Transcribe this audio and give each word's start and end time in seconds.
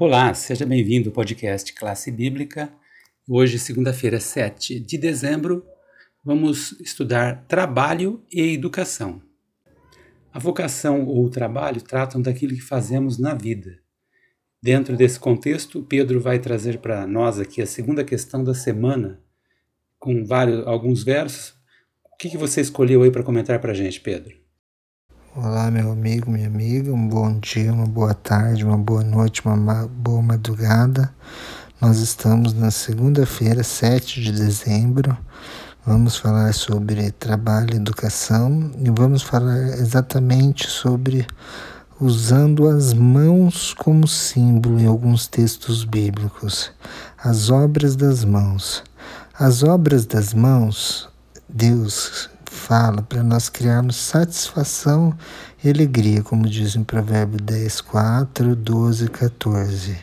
Olá, 0.00 0.32
seja 0.32 0.64
bem-vindo 0.64 1.10
ao 1.10 1.14
podcast 1.14 1.74
Classe 1.74 2.10
Bíblica. 2.10 2.72
Hoje, 3.28 3.58
segunda-feira, 3.58 4.18
7 4.18 4.80
de 4.80 4.96
dezembro, 4.96 5.62
vamos 6.24 6.72
estudar 6.80 7.44
trabalho 7.46 8.24
e 8.32 8.54
educação. 8.54 9.20
A 10.32 10.38
vocação 10.38 11.04
ou 11.04 11.26
o 11.26 11.28
trabalho 11.28 11.82
tratam 11.82 12.22
daquilo 12.22 12.54
que 12.54 12.62
fazemos 12.62 13.18
na 13.18 13.34
vida. 13.34 13.78
Dentro 14.62 14.96
desse 14.96 15.20
contexto, 15.20 15.82
Pedro 15.82 16.18
vai 16.18 16.38
trazer 16.38 16.78
para 16.78 17.06
nós 17.06 17.38
aqui 17.38 17.60
a 17.60 17.66
segunda 17.66 18.02
questão 18.02 18.42
da 18.42 18.54
semana, 18.54 19.20
com 19.98 20.24
vários, 20.24 20.66
alguns 20.66 21.04
versos. 21.04 21.50
O 22.10 22.16
que, 22.18 22.30
que 22.30 22.38
você 22.38 22.62
escolheu 22.62 23.02
aí 23.02 23.10
para 23.10 23.22
comentar 23.22 23.60
para 23.60 23.72
a 23.72 23.74
gente, 23.74 24.00
Pedro? 24.00 24.34
Olá, 25.36 25.70
meu 25.70 25.92
amigo, 25.92 26.28
minha 26.28 26.48
amiga, 26.48 26.92
um 26.92 27.08
bom 27.08 27.38
dia, 27.38 27.72
uma 27.72 27.86
boa 27.86 28.12
tarde, 28.12 28.64
uma 28.64 28.76
boa 28.76 29.04
noite, 29.04 29.46
uma 29.46 29.86
boa 29.86 30.20
madrugada. 30.20 31.14
Nós 31.80 31.98
estamos 31.98 32.52
na 32.52 32.72
segunda-feira, 32.72 33.62
7 33.62 34.20
de 34.20 34.32
dezembro. 34.32 35.16
Vamos 35.86 36.16
falar 36.16 36.52
sobre 36.52 37.12
trabalho 37.12 37.74
e 37.74 37.76
educação 37.76 38.72
e 38.76 38.90
vamos 38.90 39.22
falar 39.22 39.78
exatamente 39.78 40.68
sobre 40.68 41.24
usando 42.00 42.66
as 42.66 42.92
mãos 42.92 43.72
como 43.72 44.08
símbolo 44.08 44.80
em 44.80 44.86
alguns 44.86 45.28
textos 45.28 45.84
bíblicos. 45.84 46.72
As 47.16 47.50
obras 47.50 47.94
das 47.94 48.24
mãos. 48.24 48.82
As 49.38 49.62
obras 49.62 50.06
das 50.06 50.34
mãos, 50.34 51.08
Deus 51.48 52.28
fala 52.50 53.00
para 53.00 53.22
nós 53.22 53.48
criarmos 53.48 53.94
satisfação 53.94 55.16
e 55.62 55.70
alegria, 55.70 56.22
como 56.22 56.48
diz 56.48 56.74
em 56.74 56.82
Provérbio 56.82 57.40
10, 57.40 57.80
4, 57.80 58.56
12 58.56 59.04
e 59.04 59.08
14. 59.08 59.96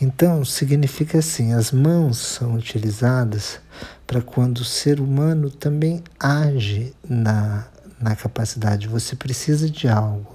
Então, 0.00 0.44
significa 0.44 1.18
assim: 1.18 1.54
as 1.54 1.72
mãos 1.72 2.18
são 2.18 2.54
utilizadas 2.54 3.58
para 4.06 4.20
quando 4.20 4.58
o 4.58 4.64
ser 4.64 5.00
humano 5.00 5.50
também 5.50 6.04
age 6.20 6.94
na, 7.08 7.64
na 7.98 8.14
capacidade. 8.14 8.86
Você 8.86 9.16
precisa 9.16 9.70
de 9.70 9.88
algo, 9.88 10.31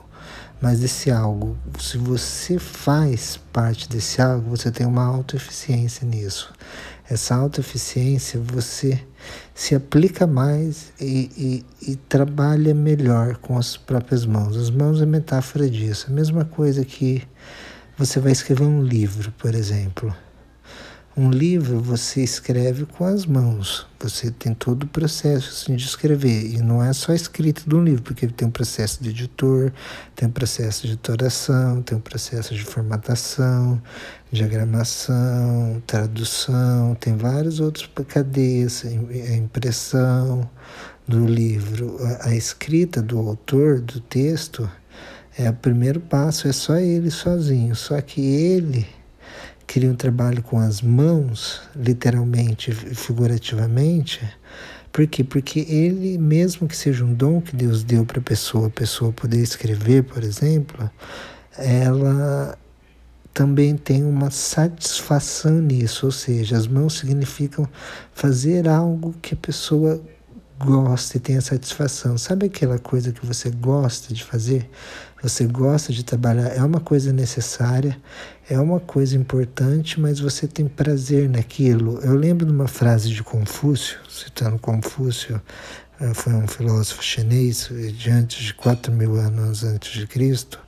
mas 0.62 0.84
esse 0.84 1.12
algo, 1.12 1.56
se 1.80 1.98
você 1.98 2.58
faz 2.58 3.40
parte 3.54 3.88
desse 3.88 4.22
algo, 4.22 4.50
você 4.50 4.72
tem 4.72 4.86
uma 4.86 5.06
autoeficiência 5.06 6.06
nisso. 6.06 6.52
Essa 7.10 7.36
autoeficiência 7.36 8.40
você 8.40 9.00
se 9.54 9.76
aplica 9.76 10.28
mais 10.28 10.92
e, 11.00 11.64
e, 11.82 11.92
e, 11.92 11.96
trabalha 11.96 12.74
melhor 12.74 13.38
com 13.38 13.58
as 13.58 13.78
próprias 13.78 14.26
mãos. 14.26 14.58
As 14.58 14.70
mãos 14.70 15.02
é 15.02 15.06
metáfora 15.06 15.70
disso. 15.70 16.08
A 16.10 16.14
mesma 16.14 16.44
coisa 16.44 16.84
que 16.84 17.24
você 17.98 18.20
vai 18.20 18.32
escrever 18.32 18.66
um 18.66 18.82
livro, 18.82 19.32
por 19.38 19.56
exemplo. 19.56 20.14
Um 21.20 21.32
livro 21.32 21.80
você 21.82 22.22
escreve 22.22 22.86
com 22.86 23.04
as 23.04 23.26
mãos, 23.26 23.88
você 24.00 24.30
tem 24.30 24.54
todo 24.54 24.84
o 24.84 24.88
processo 24.88 25.50
assim, 25.50 25.76
de 25.76 25.84
escrever, 25.84 26.46
e 26.54 26.62
não 26.62 26.84
é 26.84 26.94
só 26.94 27.12
a 27.12 27.16
escrita 27.16 27.64
de 27.66 27.74
um 27.74 27.84
livro, 27.84 28.04
porque 28.04 28.28
tem 28.28 28.48
um 28.48 28.52
processo 28.52 29.02
de 29.02 29.10
editor, 29.10 29.74
tem 30.16 30.28
um 30.28 30.32
processo 30.32 30.86
de 30.86 30.90
editoração, 30.94 31.82
tem 31.82 31.98
um 31.98 32.02
processo 32.02 32.54
de 32.54 32.64
formatação, 32.64 33.82
diagramação, 34.32 35.82
tradução, 35.88 36.94
tem 36.94 37.18
vários 37.18 37.60
outros 37.60 37.90
cadeias, 38.08 38.86
a 38.86 39.36
impressão 39.36 40.48
do 41.08 41.26
livro, 41.26 41.98
a, 42.00 42.30
a 42.30 42.36
escrita 42.36 43.02
do 43.02 43.18
autor 43.18 43.82
do 43.82 44.00
texto 44.02 44.70
é 45.36 45.50
o 45.50 45.54
primeiro 45.54 46.00
passo, 46.00 46.48
é 46.48 46.54
só 46.54 46.76
ele 46.76 47.10
sozinho, 47.10 47.76
só 47.76 48.00
que 48.02 48.22
ele 48.22 48.86
queria 49.68 49.92
um 49.92 49.96
trabalho 49.96 50.42
com 50.42 50.58
as 50.58 50.82
mãos, 50.82 51.62
literalmente 51.76 52.72
e 52.72 52.96
figurativamente. 52.96 54.22
Por 54.92 55.06
quê? 55.06 55.24
Porque 55.24 55.60
ele, 55.60 56.18
mesmo 56.18 56.68
que 56.68 56.76
seja 56.76 57.04
um 57.04 57.14
dom 57.14 57.42
que 57.42 57.56
Deus 57.56 57.84
deu 57.84 58.06
para 58.06 58.20
a 58.20 58.24
pessoa, 58.24 58.68
a 58.68 58.72
pessoa 58.72 59.12
poder 59.12 59.42
escrever, 59.42 60.04
por 60.04 60.24
exemplo, 60.24 60.90
ela 61.56 62.58
também 63.34 63.78
tem 63.78 64.04
uma 64.04 64.32
satisfação 64.32 65.60
nisso, 65.62 66.08
ou 66.08 66.12
seja, 66.12 66.58
as 66.58 66.66
mãos 66.66 66.98
significam 66.98 67.68
fazer 68.12 68.68
algo 68.68 69.14
que 69.22 69.36
a 69.36 69.38
pessoa 69.38 70.02
gosta 70.60 71.18
e 71.18 71.20
tenha 71.20 71.42
satisfação. 71.42 72.18
Sabe 72.18 72.48
aquela 72.48 72.80
coisa 72.80 73.12
que 73.12 73.26
você 73.26 73.50
gosta 73.50 74.14
de 74.14 74.24
fazer? 74.24 74.70
Você 75.22 75.46
gosta 75.46 75.92
de 75.92 76.04
trabalhar, 76.04 76.50
é 76.50 76.64
uma 76.64 76.80
coisa 76.80 77.12
necessária, 77.12 77.98
é 78.50 78.60
uma 78.60 78.80
coisa 78.80 79.16
importante, 79.16 80.00
mas 80.00 80.20
você 80.20 80.48
tem 80.48 80.68
prazer 80.68 81.30
naquilo. 81.30 82.00
Eu 82.02 82.16
lembro 82.16 82.46
de 82.46 82.52
uma 82.52 82.68
frase 82.68 83.10
de 83.10 83.24
Confúcio, 83.24 83.98
citando 84.10 84.60
Confúcio, 84.60 85.42
eh, 86.00 86.14
foi 86.14 86.34
um 86.34 86.48
filósofo 86.48 87.04
chinês 87.04 87.70
de 87.98 88.10
antes 88.12 88.44
de 88.44 88.54
4 88.54 88.92
mil 88.92 89.16
anos 89.16 89.64
antes 89.64 89.92
de 89.94 90.06
Cristo, 90.06 90.60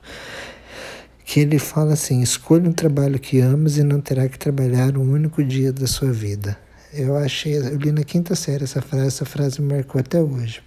que 1.24 1.40
ele 1.40 1.58
fala 1.58 1.92
assim: 1.92 2.20
escolha 2.20 2.68
um 2.68 2.72
trabalho 2.72 3.18
que 3.18 3.40
amas 3.40 3.76
e 3.76 3.84
não 3.84 4.00
terá 4.00 4.28
que 4.28 4.38
trabalhar 4.38 4.96
um 4.98 5.12
único 5.12 5.44
dia 5.44 5.72
da 5.72 5.86
sua 5.86 6.12
vida. 6.12 6.58
Eu 6.92 7.16
achei, 7.16 7.56
eu 7.56 7.76
li 7.76 7.92
na 7.92 8.02
quinta 8.02 8.34
série 8.34 8.64
essa 8.64 8.82
frase, 8.82 9.06
essa 9.06 9.24
frase 9.24 9.62
me 9.62 9.74
marcou 9.74 10.00
até 10.00 10.20
hoje. 10.20 10.60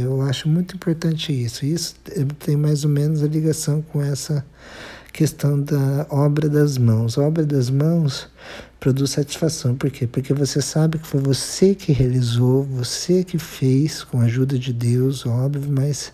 Eu 0.00 0.20
acho 0.22 0.48
muito 0.48 0.74
importante 0.74 1.32
isso. 1.32 1.64
Isso 1.64 1.94
tem 2.40 2.56
mais 2.56 2.84
ou 2.84 2.90
menos 2.90 3.22
a 3.22 3.28
ligação 3.28 3.80
com 3.80 4.02
essa 4.02 4.44
questão 5.12 5.60
da 5.60 6.06
obra 6.10 6.48
das 6.48 6.78
mãos. 6.78 7.16
A 7.16 7.22
obra 7.22 7.46
das 7.46 7.70
mãos 7.70 8.28
produz 8.80 9.10
satisfação. 9.10 9.76
Por 9.76 9.90
quê? 9.90 10.06
Porque 10.06 10.34
você 10.34 10.60
sabe 10.60 10.98
que 10.98 11.06
foi 11.06 11.20
você 11.20 11.76
que 11.76 11.92
realizou, 11.92 12.64
você 12.64 13.22
que 13.22 13.38
fez 13.38 14.02
com 14.02 14.20
a 14.20 14.24
ajuda 14.24 14.58
de 14.58 14.72
Deus, 14.72 15.26
óbvio, 15.26 15.70
mas 15.70 16.12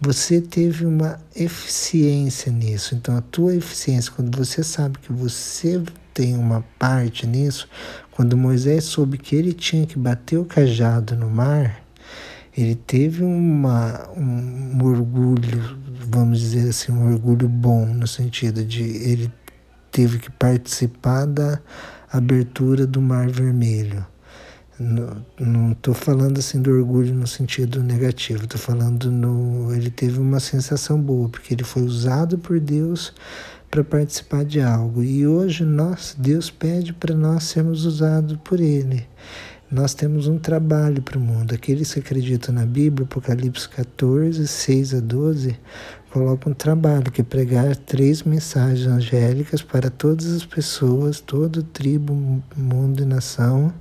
você 0.00 0.40
teve 0.40 0.86
uma 0.86 1.18
eficiência 1.34 2.52
nisso. 2.52 2.94
Então, 2.94 3.16
a 3.16 3.20
tua 3.20 3.54
eficiência, 3.54 4.12
quando 4.12 4.36
você 4.36 4.62
sabe 4.62 4.98
que 4.98 5.12
você 5.12 5.82
tem 6.14 6.36
uma 6.36 6.64
parte 6.78 7.26
nisso, 7.26 7.68
quando 8.12 8.36
Moisés 8.36 8.84
soube 8.84 9.18
que 9.18 9.34
ele 9.34 9.52
tinha 9.52 9.86
que 9.86 9.98
bater 9.98 10.38
o 10.38 10.44
cajado 10.44 11.16
no 11.16 11.28
mar, 11.28 11.82
ele 12.56 12.74
teve 12.74 13.22
uma, 13.22 14.08
um, 14.16 14.82
orgulho, 14.82 15.78
vamos 16.10 16.40
dizer 16.40 16.68
assim, 16.68 16.90
um 16.90 17.12
orgulho 17.12 17.48
bom, 17.48 17.86
no 17.86 18.06
sentido 18.06 18.64
de 18.64 18.82
ele 18.82 19.32
teve 19.92 20.18
que 20.18 20.30
participar 20.30 21.26
da 21.26 21.60
abertura 22.10 22.86
do 22.86 23.00
Mar 23.00 23.30
Vermelho. 23.30 24.04
Não 24.80 25.72
estou 25.72 25.92
falando 25.92 26.38
assim 26.38 26.62
do 26.62 26.70
orgulho 26.70 27.12
no 27.12 27.26
sentido 27.26 27.82
negativo, 27.82 28.44
estou 28.44 28.60
falando 28.60 29.10
no. 29.10 29.74
Ele 29.74 29.90
teve 29.90 30.20
uma 30.20 30.38
sensação 30.38 31.00
boa, 31.00 31.28
porque 31.28 31.52
ele 31.52 31.64
foi 31.64 31.82
usado 31.82 32.38
por 32.38 32.60
Deus 32.60 33.12
para 33.70 33.82
participar 33.82 34.44
de 34.44 34.60
algo. 34.60 35.02
E 35.02 35.26
hoje 35.26 35.64
nós, 35.64 36.14
Deus 36.16 36.48
pede 36.48 36.92
para 36.92 37.14
nós 37.14 37.44
sermos 37.44 37.84
usados 37.84 38.38
por 38.44 38.60
Ele. 38.60 39.04
Nós 39.70 39.92
temos 39.92 40.26
um 40.26 40.38
trabalho 40.38 41.02
para 41.02 41.18
o 41.18 41.20
mundo. 41.20 41.54
Aqueles 41.54 41.92
que 41.92 42.00
acreditam 42.00 42.54
na 42.54 42.64
Bíblia, 42.64 43.04
Apocalipse 43.04 43.68
14, 43.68 44.46
6 44.46 44.94
a 44.94 45.00
12, 45.00 45.58
colocam 46.10 46.52
um 46.52 46.54
trabalho 46.54 47.10
que 47.10 47.20
é 47.20 47.24
pregar 47.24 47.76
três 47.76 48.22
mensagens 48.22 48.86
angélicas 48.86 49.60
para 49.60 49.90
todas 49.90 50.32
as 50.32 50.44
pessoas, 50.46 51.20
todo 51.20 51.62
tribo, 51.62 52.42
mundo 52.56 53.02
e 53.02 53.06
nação, 53.06 53.74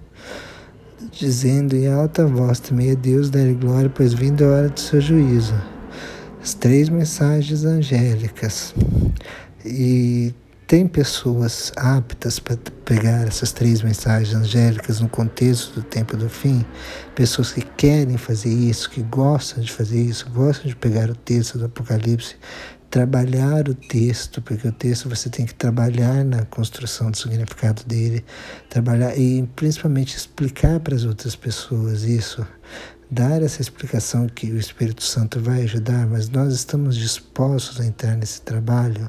dizendo 1.12 1.76
em 1.76 1.88
alta 1.88 2.26
voz: 2.26 2.60
Temei 2.60 2.92
a 2.92 2.96
Deus, 2.96 3.30
dá-lhe 3.30 3.54
glória, 3.54 3.90
pois 3.90 4.14
vindo 4.14 4.44
a 4.44 4.48
hora 4.48 4.70
do 4.70 4.80
seu 4.80 5.00
juízo. 5.02 5.56
As 6.42 6.54
três 6.54 6.90
mensagens 6.90 7.64
angélicas. 7.66 8.74
E 9.66 10.34
tem 10.68 10.86
pessoas 10.86 11.72
aptas 11.78 12.40
para 12.40 12.58
pegar 12.84 13.26
essas 13.26 13.54
três 13.54 13.82
mensagens 13.82 14.36
angélicas 14.36 15.00
no 15.00 15.08
contexto 15.08 15.76
do 15.76 15.82
tempo 15.82 16.18
do 16.18 16.30
fim, 16.30 16.66
pessoas 17.16 17.54
que 17.54 17.62
querem 17.62 18.18
fazer 18.18 18.50
isso, 18.50 18.90
que 18.90 19.02
gostam 19.02 19.64
de 19.64 19.72
fazer 19.72 20.02
isso, 20.02 20.30
gostam 20.30 20.68
de 20.68 20.76
pegar 20.76 21.10
o 21.10 21.16
texto 21.16 21.58
do 21.58 21.66
Apocalipse, 21.66 22.36
trabalhar 22.98 23.70
o 23.70 23.76
texto, 23.76 24.42
porque 24.42 24.68
o 24.68 24.72
texto 24.72 25.08
você 25.08 25.30
tem 25.30 25.46
que 25.46 25.54
trabalhar 25.54 26.26
na 26.26 26.44
construção 26.46 27.12
do 27.12 27.18
significado 27.18 27.84
dele, 27.84 28.26
trabalhar 28.72 29.16
e 29.16 29.48
principalmente 29.56 30.18
explicar 30.18 30.80
para 30.80 30.96
as 30.96 31.04
outras 31.04 31.36
pessoas 31.36 32.02
isso, 32.02 32.44
dar 33.12 33.44
essa 33.44 33.62
explicação 33.62 34.26
que 34.28 34.52
o 34.52 34.58
Espírito 34.58 35.04
Santo 35.04 35.40
vai 35.40 35.62
ajudar, 35.62 36.08
mas 36.08 36.28
nós 36.28 36.52
estamos 36.56 36.98
dispostos 36.98 37.80
a 37.80 37.86
entrar 37.86 38.18
nesse 38.18 38.42
trabalho 38.42 39.08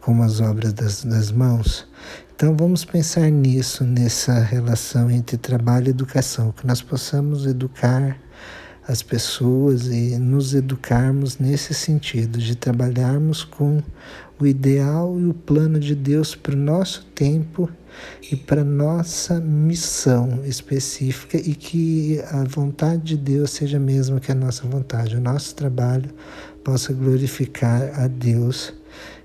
como 0.00 0.24
as 0.24 0.40
obras 0.40 0.72
das, 0.72 1.04
das 1.04 1.30
mãos. 1.30 1.86
Então 2.34 2.56
vamos 2.56 2.84
pensar 2.84 3.30
nisso, 3.30 3.84
nessa 3.84 4.40
relação 4.40 5.08
entre 5.08 5.36
trabalho 5.36 5.86
e 5.86 5.90
educação, 5.90 6.50
que 6.50 6.66
nós 6.66 6.82
possamos 6.82 7.46
educar 7.46 8.18
as 8.86 9.02
pessoas 9.02 9.86
e 9.86 10.18
nos 10.18 10.54
educarmos 10.54 11.38
nesse 11.38 11.74
sentido, 11.74 12.38
de 12.38 12.54
trabalharmos 12.56 13.44
com 13.44 13.82
o 14.38 14.46
ideal 14.46 15.18
e 15.20 15.26
o 15.26 15.34
plano 15.34 15.78
de 15.78 15.94
Deus 15.94 16.34
para 16.34 16.54
o 16.54 16.58
nosso 16.58 17.04
tempo 17.14 17.68
e 18.30 18.36
para 18.36 18.64
nossa 18.64 19.38
missão 19.40 20.44
específica 20.44 21.36
e 21.36 21.54
que 21.54 22.20
a 22.30 22.44
vontade 22.44 23.02
de 23.02 23.16
Deus 23.16 23.50
seja 23.50 23.76
a 23.76 23.80
mesma 23.80 24.20
que 24.20 24.32
a 24.32 24.34
nossa 24.34 24.66
vontade, 24.66 25.16
o 25.16 25.20
nosso 25.20 25.54
trabalho 25.54 26.10
possa 26.64 26.92
glorificar 26.92 28.00
a 28.00 28.06
Deus 28.06 28.72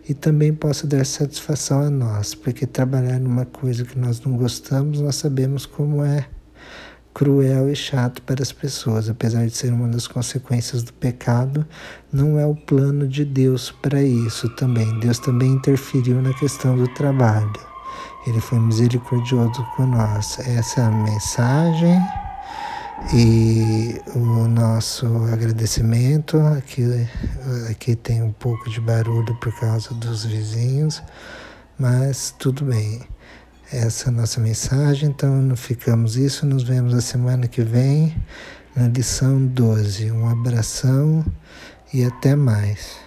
e 0.07 0.13
também 0.13 0.53
possa 0.53 0.85
dar 0.85 1.05
satisfação 1.05 1.81
a 1.81 1.89
nós, 1.89 2.35
porque 2.35 2.67
trabalhar 2.67 3.19
numa 3.19 3.45
coisa 3.45 3.83
que 3.83 3.97
nós 3.97 4.21
não 4.21 4.37
gostamos, 4.37 5.01
nós 5.01 5.15
sabemos 5.15 5.65
como 5.65 6.03
é 6.03 6.27
cruel 7.15 7.71
e 7.71 7.75
chato 7.77 8.21
para 8.23 8.43
as 8.43 8.51
pessoas, 8.51 9.09
apesar 9.09 9.45
de 9.45 9.55
ser 9.55 9.71
uma 9.71 9.87
das 9.87 10.05
consequências 10.05 10.83
do 10.83 10.91
pecado, 10.91 11.65
não 12.11 12.37
é 12.37 12.45
o 12.45 12.53
plano 12.53 13.07
de 13.07 13.23
Deus 13.23 13.71
para 13.71 14.03
isso 14.03 14.49
também. 14.57 14.99
Deus 14.99 15.17
também 15.17 15.53
interferiu 15.53 16.21
na 16.21 16.33
questão 16.33 16.75
do 16.75 16.89
trabalho. 16.89 17.53
Ele 18.27 18.41
foi 18.41 18.59
misericordioso 18.59 19.65
com 19.77 19.85
nós. 19.85 20.37
Essa 20.39 20.81
é 20.81 20.83
a 20.83 20.91
mensagem 20.91 22.01
e 23.13 24.01
o 24.13 24.47
nosso 24.49 25.07
agradecimento. 25.31 26.37
Aqui, 26.57 26.83
aqui 27.71 27.95
tem 27.95 28.21
um 28.21 28.33
pouco 28.33 28.69
de 28.69 28.81
barulho 28.81 29.33
por 29.35 29.57
causa 29.57 29.93
dos 29.93 30.25
vizinhos, 30.25 31.01
mas 31.79 32.35
tudo 32.37 32.65
bem 32.65 33.07
essa 33.71 34.11
nossa 34.11 34.39
mensagem. 34.39 35.09
Então, 35.09 35.55
ficamos 35.55 36.15
isso. 36.17 36.45
Nos 36.45 36.63
vemos 36.63 36.93
a 36.93 37.01
semana 37.01 37.47
que 37.47 37.61
vem 37.61 38.15
na 38.75 38.87
lição 38.87 39.45
12. 39.45 40.11
Um 40.11 40.27
abração 40.29 41.25
e 41.93 42.03
até 42.03 42.35
mais. 42.35 42.97